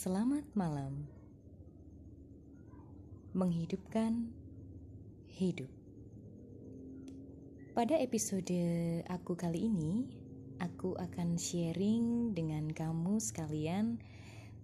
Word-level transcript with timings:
Selamat 0.00 0.48
malam. 0.56 1.04
Menghidupkan 3.36 4.32
hidup. 5.28 5.68
Pada 7.76 8.00
episode 8.00 8.48
aku 9.12 9.36
kali 9.36 9.68
ini, 9.68 10.08
aku 10.56 10.96
akan 10.96 11.36
sharing 11.36 12.32
dengan 12.32 12.72
kamu 12.72 13.20
sekalian 13.20 14.00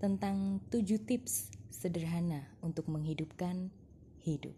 tentang 0.00 0.64
7 0.72 1.04
tips 1.04 1.52
sederhana 1.68 2.48
untuk 2.64 2.88
menghidupkan 2.88 3.68
hidup. 4.24 4.56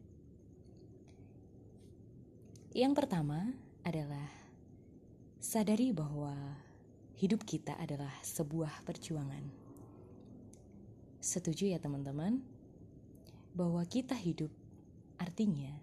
Yang 2.70 3.02
pertama 3.02 3.50
adalah 3.82 4.30
sadari 5.42 5.90
bahwa 5.90 6.38
hidup 7.18 7.42
kita 7.42 7.74
adalah 7.82 8.14
sebuah 8.22 8.86
perjuangan. 8.86 9.66
Setuju 11.18 11.74
ya 11.74 11.82
teman-teman? 11.82 12.38
Bahwa 13.58 13.82
kita 13.82 14.14
hidup 14.14 14.54
artinya 15.18 15.74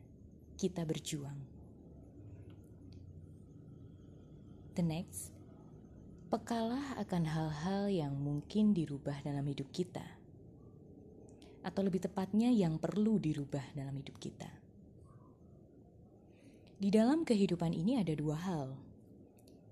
kita 0.56 0.88
berjuang. 0.88 1.36
The 4.80 4.84
next, 4.84 5.36
pekalah 6.32 6.96
akan 7.00 7.24
hal-hal 7.28 7.92
yang 7.92 8.16
mungkin 8.16 8.72
dirubah 8.72 9.20
dalam 9.24 9.44
hidup 9.48 9.68
kita. 9.76 10.04
Atau 11.64 11.84
lebih 11.84 12.04
tepatnya 12.08 12.48
yang 12.52 12.80
perlu 12.80 13.20
dirubah 13.20 13.76
dalam 13.76 13.96
hidup 14.00 14.16
kita. 14.20 14.48
Di 16.80 16.92
dalam 16.92 17.28
kehidupan 17.28 17.76
ini 17.76 18.00
ada 18.00 18.12
dua 18.16 18.36
hal. 18.40 18.76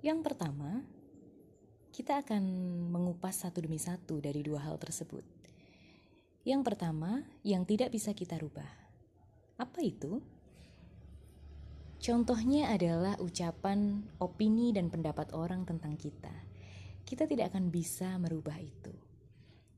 Yang 0.03 0.19
pertama, 0.27 0.83
kita 1.95 2.19
akan 2.19 2.43
mengupas 2.91 3.43
satu 3.43 3.63
demi 3.63 3.79
satu 3.79 4.19
dari 4.19 4.43
dua 4.43 4.59
hal 4.63 4.75
tersebut. 4.79 5.42
Yang 6.43 6.61
pertama, 6.67 7.23
yang 7.47 7.63
tidak 7.63 7.95
bisa 7.95 8.11
kita 8.11 8.35
rubah. 8.35 8.67
Apa 9.55 9.79
itu? 9.79 10.19
Contohnya 12.03 12.67
adalah 12.67 13.15
ucapan, 13.23 14.03
opini, 14.19 14.75
dan 14.75 14.91
pendapat 14.91 15.31
orang 15.31 15.63
tentang 15.63 15.95
kita. 15.95 16.35
Kita 17.07 17.23
tidak 17.23 17.55
akan 17.55 17.71
bisa 17.71 18.19
merubah 18.19 18.59
itu. 18.59 18.91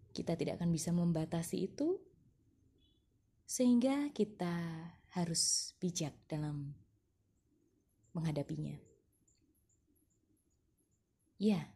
Kita 0.10 0.34
tidak 0.34 0.58
akan 0.58 0.74
bisa 0.74 0.90
membatasi 0.90 1.70
itu, 1.70 2.02
sehingga 3.46 4.10
kita 4.10 4.50
harus 5.14 5.78
bijak 5.78 6.18
dalam 6.26 6.74
menghadapinya. 8.18 8.74
Ya, 11.38 11.70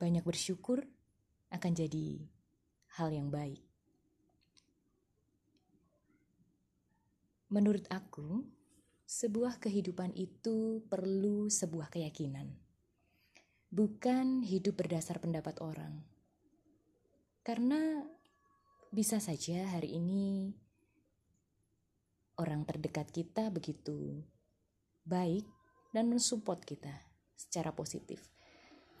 banyak 0.00 0.24
bersyukur 0.24 0.88
akan 1.52 1.72
jadi 1.76 2.24
hal 2.96 3.12
yang 3.12 3.28
baik. 3.28 3.69
Menurut 7.50 7.84
aku, 7.90 8.46
sebuah 9.04 9.58
kehidupan 9.58 10.14
itu 10.14 10.86
perlu 10.86 11.50
sebuah 11.50 11.90
keyakinan, 11.90 12.46
bukan 13.74 14.46
hidup 14.46 14.78
berdasar 14.78 15.18
pendapat 15.18 15.58
orang. 15.58 16.06
Karena 17.42 18.06
bisa 18.94 19.18
saja 19.18 19.66
hari 19.74 19.98
ini 19.98 20.54
orang 22.38 22.62
terdekat 22.62 23.10
kita 23.10 23.50
begitu 23.50 24.22
baik 25.02 25.46
dan 25.90 26.06
mensupport 26.06 26.62
kita 26.62 26.94
secara 27.34 27.74
positif 27.74 28.30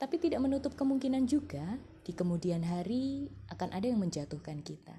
tapi 0.00 0.16
tidak 0.16 0.40
menutup 0.40 0.72
kemungkinan 0.80 1.28
juga 1.28 1.76
di 2.00 2.16
kemudian 2.16 2.64
hari 2.64 3.28
akan 3.52 3.68
ada 3.68 3.84
yang 3.84 4.00
menjatuhkan 4.00 4.64
kita. 4.64 4.96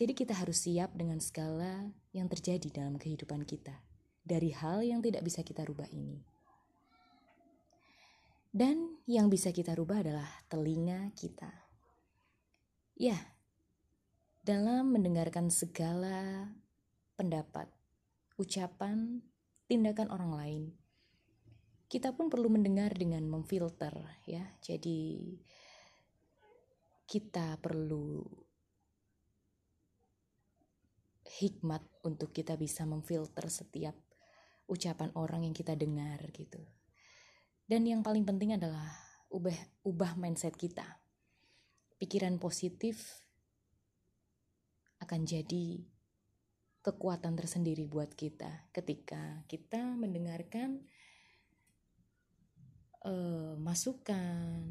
Jadi 0.00 0.16
kita 0.16 0.32
harus 0.32 0.64
siap 0.64 0.96
dengan 0.96 1.20
segala 1.20 1.84
yang 2.16 2.24
terjadi 2.24 2.72
dalam 2.72 2.96
kehidupan 2.96 3.44
kita 3.44 3.84
dari 4.24 4.48
hal 4.48 4.80
yang 4.80 5.04
tidak 5.04 5.20
bisa 5.20 5.44
kita 5.44 5.60
rubah 5.60 5.92
ini. 5.92 6.24
Dan 8.48 8.96
yang 9.04 9.28
bisa 9.28 9.52
kita 9.52 9.76
rubah 9.76 10.00
adalah 10.00 10.24
telinga 10.48 11.12
kita. 11.12 11.52
Ya, 12.96 13.36
dalam 14.40 14.88
mendengarkan 14.88 15.52
segala 15.52 16.48
pendapat, 17.20 17.68
ucapan, 18.40 19.20
tindakan 19.68 20.08
orang 20.08 20.32
lain, 20.32 20.62
kita 21.92 22.16
pun 22.16 22.32
perlu 22.32 22.48
mendengar 22.48 22.96
dengan 22.96 23.28
memfilter 23.28 23.92
ya. 24.24 24.48
Jadi 24.64 25.36
kita 27.04 27.60
perlu 27.60 28.48
hikmat 31.38 31.86
untuk 32.02 32.34
kita 32.34 32.58
bisa 32.58 32.82
memfilter 32.82 33.46
setiap 33.46 33.94
ucapan 34.66 35.14
orang 35.14 35.46
yang 35.46 35.54
kita 35.54 35.78
dengar 35.78 36.18
gitu. 36.34 36.58
Dan 37.62 37.86
yang 37.86 38.02
paling 38.02 38.26
penting 38.26 38.58
adalah 38.58 38.90
ubah 39.30 39.54
ubah 39.86 40.18
mindset 40.18 40.58
kita. 40.58 40.98
Pikiran 42.02 42.42
positif 42.42 43.22
akan 44.98 45.22
jadi 45.22 45.86
kekuatan 46.80 47.36
tersendiri 47.36 47.84
buat 47.86 48.10
kita 48.16 48.72
ketika 48.72 49.44
kita 49.46 49.84
mendengarkan 50.00 50.82
uh, 53.04 53.54
masukan, 53.60 54.64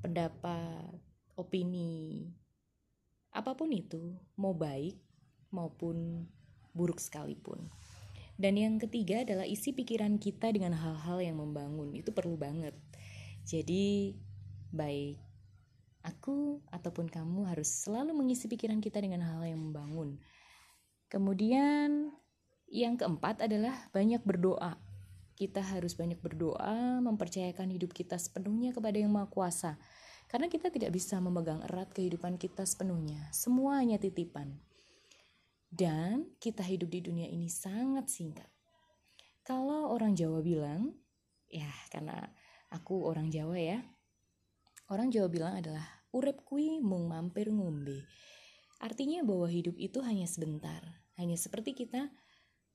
pendapat, 0.00 0.96
opini, 1.36 2.32
apa 3.30 3.54
pun 3.54 3.70
itu, 3.70 4.16
mau 4.40 4.56
baik 4.56 5.09
maupun 5.54 6.26
buruk 6.74 6.98
sekalipun. 6.98 7.70
Dan 8.40 8.56
yang 8.56 8.80
ketiga 8.80 9.20
adalah 9.22 9.44
isi 9.44 9.76
pikiran 9.76 10.16
kita 10.16 10.48
dengan 10.48 10.72
hal-hal 10.72 11.20
yang 11.20 11.36
membangun. 11.36 11.92
Itu 11.92 12.16
perlu 12.16 12.40
banget. 12.40 12.72
Jadi, 13.44 14.16
baik 14.72 15.20
aku 16.00 16.64
ataupun 16.72 17.12
kamu 17.12 17.52
harus 17.52 17.68
selalu 17.68 18.16
mengisi 18.16 18.48
pikiran 18.48 18.80
kita 18.80 19.04
dengan 19.04 19.20
hal 19.20 19.44
yang 19.44 19.60
membangun. 19.60 20.16
Kemudian, 21.12 22.08
yang 22.72 22.96
keempat 22.96 23.44
adalah 23.44 23.92
banyak 23.92 24.24
berdoa 24.24 24.80
kita 25.40 25.64
harus 25.64 25.96
banyak 25.96 26.20
berdoa, 26.20 27.00
mempercayakan 27.00 27.72
hidup 27.72 27.96
kita 27.96 28.20
sepenuhnya 28.20 28.76
kepada 28.76 29.00
Yang 29.00 29.08
Maha 29.16 29.28
Kuasa. 29.32 29.80
Karena 30.28 30.52
kita 30.52 30.68
tidak 30.68 30.92
bisa 30.92 31.16
memegang 31.16 31.64
erat 31.64 31.88
kehidupan 31.96 32.36
kita 32.36 32.68
sepenuhnya. 32.68 33.24
Semua 33.32 33.80
hanya 33.80 33.96
titipan. 33.96 34.60
Dan 35.70 36.34
kita 36.42 36.66
hidup 36.66 36.90
di 36.90 36.98
dunia 36.98 37.30
ini 37.30 37.46
sangat 37.46 38.10
singkat. 38.10 38.50
Kalau 39.46 39.94
orang 39.94 40.18
Jawa 40.18 40.42
bilang, 40.42 40.90
ya 41.46 41.70
karena 41.94 42.26
aku 42.74 43.06
orang 43.06 43.30
Jawa 43.30 43.54
ya. 43.54 43.78
Orang 44.90 45.14
Jawa 45.14 45.30
bilang 45.30 45.54
adalah 45.62 45.86
urep 46.10 46.42
kui 46.42 46.82
mung 46.82 47.06
mampir 47.06 47.54
ngombe. 47.54 48.02
Artinya 48.82 49.22
bahwa 49.22 49.46
hidup 49.46 49.78
itu 49.78 50.02
hanya 50.02 50.26
sebentar, 50.26 50.82
hanya 51.20 51.38
seperti 51.38 51.76
kita 51.76 52.10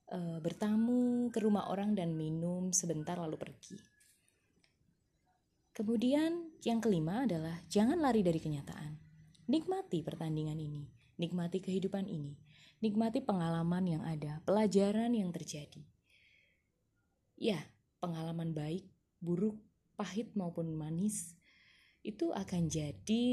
e, 0.07 0.39
bertamu 0.39 1.27
ke 1.33 1.41
rumah 1.41 1.67
orang 1.67 1.97
dan 1.97 2.13
minum 2.15 2.71
sebentar 2.71 3.17
lalu 3.19 3.35
pergi. 3.35 3.75
Kemudian 5.75 6.55
yang 6.63 6.79
kelima 6.79 7.27
adalah 7.27 7.59
jangan 7.67 7.99
lari 7.99 8.23
dari 8.23 8.39
kenyataan. 8.39 8.95
Nikmati 9.51 9.99
pertandingan 10.05 10.55
ini, 10.55 10.87
nikmati 11.15 11.63
kehidupan 11.63 12.07
ini, 12.07 12.35
nikmati 12.83 13.23
pengalaman 13.23 13.85
yang 13.87 14.03
ada, 14.03 14.43
pelajaran 14.43 15.11
yang 15.15 15.31
terjadi. 15.31 15.83
Ya, 17.35 17.59
pengalaman 17.99 18.55
baik, 18.55 18.87
buruk, 19.19 19.59
pahit 19.95 20.35
maupun 20.35 20.75
manis 20.75 21.35
itu 22.05 22.29
akan 22.35 22.69
jadi 22.69 23.27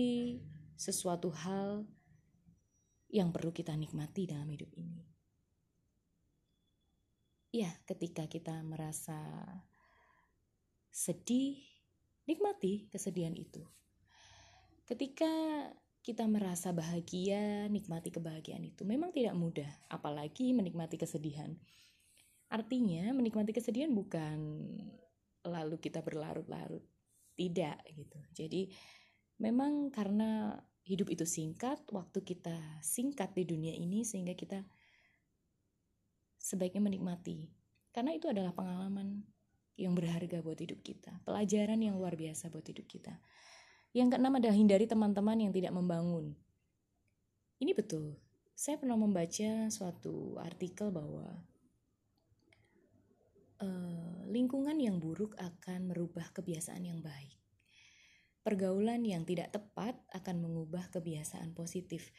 sesuatu 0.79 1.29
hal 1.29 1.85
yang 3.13 3.29
perlu 3.29 3.53
kita 3.53 3.77
nikmati 3.77 4.25
dalam 4.25 4.49
hidup 4.49 4.73
ini. 4.73 5.05
Ya 7.53 7.69
ketika 7.85 8.25
kita 8.25 8.65
merasa 8.65 9.21
sedih 10.89 11.61
nikmati 12.25 12.89
kesedihan 12.89 13.37
itu. 13.37 13.61
Ketika 14.89 15.29
kita 16.03 16.27
merasa 16.27 16.75
bahagia 16.75 17.71
nikmati 17.71 18.11
kebahagiaan 18.11 18.67
itu 18.67 18.83
memang 18.83 19.15
tidak 19.15 19.39
mudah 19.39 19.71
apalagi 19.89 20.51
menikmati 20.51 20.99
kesedihan 20.99 21.55
artinya 22.51 23.15
menikmati 23.15 23.55
kesedihan 23.55 23.95
bukan 23.95 24.67
lalu 25.47 25.79
kita 25.79 26.03
berlarut-larut 26.03 26.83
tidak 27.39 27.81
gitu 27.95 28.19
jadi 28.35 28.69
memang 29.39 29.89
karena 29.95 30.59
hidup 30.83 31.15
itu 31.15 31.23
singkat 31.23 31.79
waktu 31.95 32.21
kita 32.27 32.59
singkat 32.83 33.31
di 33.39 33.47
dunia 33.47 33.75
ini 33.75 34.03
sehingga 34.03 34.35
kita 34.35 34.67
sebaiknya 36.43 36.83
menikmati. 36.83 37.47
Karena 37.95 38.19
itu 38.19 38.27
adalah 38.27 38.51
pengalaman 38.51 39.23
yang 39.79 39.95
berharga 39.95 40.43
buat 40.43 40.59
hidup 40.59 40.83
kita, 40.83 41.23
pelajaran 41.23 41.79
yang 41.81 41.97
luar 41.97 42.19
biasa 42.19 42.51
buat 42.51 42.67
hidup 42.67 42.85
kita. 42.91 43.15
Yang 43.93 44.17
keenam 44.17 44.35
adalah 44.41 44.57
hindari 44.57 44.89
teman-teman 44.89 45.37
yang 45.37 45.53
tidak 45.53 45.73
membangun. 45.77 46.33
Ini 47.61 47.77
betul. 47.77 48.17
Saya 48.57 48.81
pernah 48.81 48.97
membaca 48.97 49.69
suatu 49.69 50.41
artikel 50.41 50.89
bahwa 50.89 51.29
uh, 53.61 54.19
lingkungan 54.33 54.77
yang 54.81 54.97
buruk 54.97 55.37
akan 55.37 55.93
merubah 55.93 56.33
kebiasaan 56.33 56.89
yang 56.89 57.05
baik. 57.05 57.37
Pergaulan 58.43 59.07
yang 59.07 59.23
tidak 59.23 59.55
tepat 59.55 59.95
akan 60.11 60.43
mengubah 60.43 60.91
kebiasaan 60.91 61.55
positif. 61.55 62.11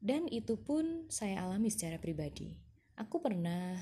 Dan 0.00 0.24
itu 0.32 0.56
pun 0.56 1.10
saya 1.12 1.44
alami 1.44 1.68
secara 1.68 2.00
pribadi. 2.00 2.56
Aku 2.96 3.20
pernah 3.20 3.76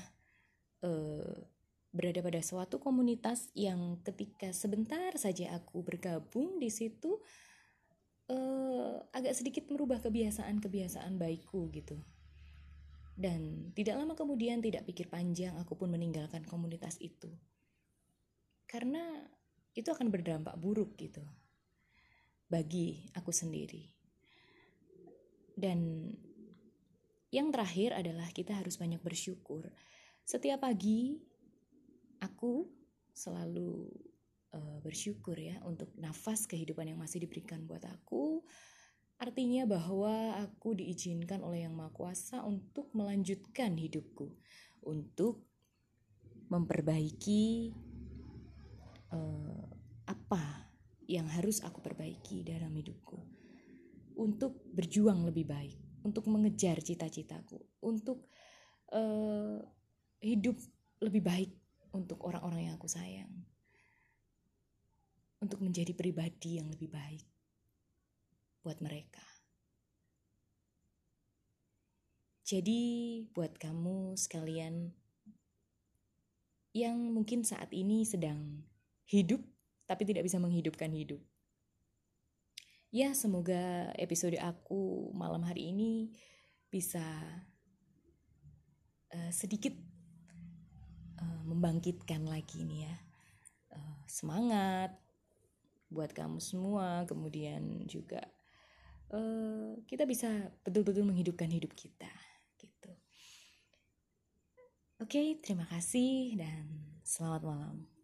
berada 1.99 2.23
pada 2.23 2.39
suatu 2.39 2.79
komunitas 2.79 3.51
yang 3.51 3.99
ketika 4.07 4.55
sebentar 4.55 5.11
saja 5.19 5.51
aku 5.51 5.83
bergabung 5.83 6.55
di 6.55 6.71
situ 6.71 7.19
uh, 8.31 9.03
agak 9.11 9.35
sedikit 9.35 9.67
merubah 9.67 9.99
kebiasaan-kebiasaan 9.99 11.19
baikku 11.19 11.67
gitu. 11.75 11.99
Dan 13.19 13.75
tidak 13.75 13.99
lama 13.99 14.15
kemudian 14.15 14.63
tidak 14.63 14.87
pikir 14.87 15.11
panjang 15.11 15.51
aku 15.59 15.75
pun 15.75 15.91
meninggalkan 15.91 16.47
komunitas 16.47 16.95
itu. 17.03 17.27
Karena 18.63 19.03
itu 19.75 19.91
akan 19.91 20.07
berdampak 20.07 20.55
buruk 20.55 20.95
gitu. 20.95 21.19
Bagi 22.47 23.11
aku 23.11 23.35
sendiri. 23.35 23.91
Dan 25.51 26.07
yang 27.27 27.51
terakhir 27.51 27.91
adalah 27.91 28.31
kita 28.31 28.55
harus 28.55 28.79
banyak 28.79 29.03
bersyukur. 29.03 29.67
Setiap 30.23 30.63
pagi 30.63 31.19
aku 32.19 32.67
selalu 33.11 33.89
uh, 34.55 34.79
bersyukur 34.79 35.35
ya 35.35 35.59
untuk 35.67 35.91
nafas 35.99 36.47
kehidupan 36.47 36.87
yang 36.87 36.99
masih 36.99 37.23
diberikan 37.23 37.65
buat 37.67 37.83
aku. 37.83 38.43
Artinya 39.19 39.67
bahwa 39.67 40.39
aku 40.39 40.79
diizinkan 40.79 41.43
oleh 41.43 41.67
Yang 41.67 41.75
Maha 41.75 41.91
Kuasa 41.91 42.37
untuk 42.47 42.87
melanjutkan 42.95 43.75
hidupku, 43.75 44.31
untuk 44.87 45.43
memperbaiki 46.47 47.75
uh, 49.11 49.67
apa 50.07 50.71
yang 51.03 51.27
harus 51.27 51.59
aku 51.59 51.83
perbaiki 51.83 52.47
dalam 52.47 52.71
hidupku, 52.71 53.19
untuk 54.15 54.63
berjuang 54.71 55.27
lebih 55.27 55.51
baik, 55.51 55.75
untuk 56.07 56.23
mengejar 56.31 56.79
cita-citaku, 56.79 57.59
untuk 57.83 58.31
uh, 58.95 59.59
hidup 60.23 60.55
lebih 61.03 61.23
baik 61.27 61.51
untuk 61.95 62.21
orang-orang 62.25 62.69
yang 62.69 62.75
aku 62.77 62.89
sayang, 62.89 63.31
untuk 65.41 65.63
menjadi 65.63 65.95
pribadi 65.95 66.59
yang 66.61 66.69
lebih 66.69 66.91
baik 66.91 67.25
buat 68.61 68.77
mereka. 68.83 69.23
Jadi, 72.49 72.81
buat 73.29 73.61
kamu 73.61 74.17
sekalian 74.17 74.89
yang 76.73 76.97
mungkin 77.13 77.45
saat 77.45 77.69
ini 77.73 78.05
sedang 78.05 78.65
hidup 79.09 79.41
tapi 79.89 80.05
tidak 80.05 80.25
bisa 80.25 80.37
menghidupkan 80.37 80.93
hidup. 80.93 81.21
Ya, 82.89 83.13
semoga 83.13 83.93
episode 83.97 84.37
aku 84.37 85.13
malam 85.13 85.45
hari 85.45 85.69
ini 85.73 86.13
bisa 86.73 87.05
uh, 89.13 89.31
sedikit 89.33 89.73
uh, 91.19 91.41
membangkitkan 91.45 92.25
lagi 92.25 92.63
nih 92.65 92.87
ya 92.87 92.95
uh, 93.75 93.99
semangat 94.07 94.95
buat 95.89 96.13
kamu 96.13 96.39
semua. 96.39 97.03
Kemudian 97.09 97.85
juga 97.85 98.23
uh, 99.11 99.77
kita 99.85 100.07
bisa 100.07 100.49
betul-betul 100.63 101.03
menghidupkan 101.05 101.49
hidup 101.51 101.75
kita 101.75 102.11
gitu. 102.57 102.91
Oke 104.99 105.39
terima 105.43 105.67
kasih 105.67 106.39
dan 106.39 106.67
selamat 107.03 107.43
malam 107.43 107.98